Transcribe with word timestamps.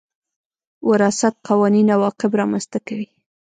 وراثت 0.89 1.35
قوانين 1.49 1.87
عواقب 1.95 2.31
رامنځ 2.39 2.65
ته 2.71 2.79
کوي. 2.87 3.07